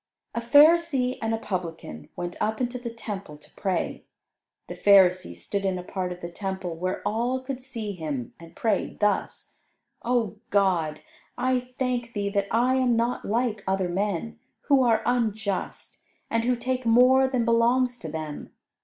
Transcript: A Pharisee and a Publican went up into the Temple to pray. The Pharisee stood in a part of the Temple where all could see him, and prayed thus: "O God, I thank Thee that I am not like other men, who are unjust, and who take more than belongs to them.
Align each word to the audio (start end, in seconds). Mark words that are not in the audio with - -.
A 0.33 0.41
Pharisee 0.41 1.19
and 1.21 1.31
a 1.31 1.37
Publican 1.37 2.09
went 2.15 2.35
up 2.41 2.59
into 2.59 2.79
the 2.79 2.89
Temple 2.89 3.37
to 3.37 3.51
pray. 3.53 4.03
The 4.67 4.73
Pharisee 4.73 5.35
stood 5.35 5.63
in 5.63 5.77
a 5.77 5.83
part 5.83 6.11
of 6.11 6.21
the 6.21 6.31
Temple 6.31 6.73
where 6.75 7.03
all 7.07 7.39
could 7.39 7.61
see 7.61 7.91
him, 7.91 8.33
and 8.39 8.55
prayed 8.55 8.99
thus: 8.99 9.57
"O 10.01 10.37
God, 10.49 11.01
I 11.37 11.59
thank 11.77 12.13
Thee 12.13 12.29
that 12.29 12.47
I 12.49 12.77
am 12.77 12.95
not 12.95 13.25
like 13.25 13.63
other 13.67 13.89
men, 13.89 14.39
who 14.61 14.81
are 14.81 15.03
unjust, 15.05 15.99
and 16.31 16.45
who 16.45 16.55
take 16.55 16.83
more 16.83 17.27
than 17.27 17.45
belongs 17.45 17.99
to 17.99 18.09
them. 18.09 18.53